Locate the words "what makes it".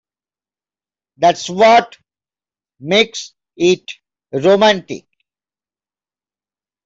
1.47-3.91